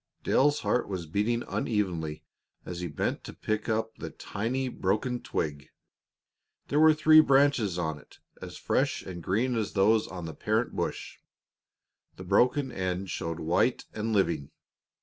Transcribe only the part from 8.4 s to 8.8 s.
as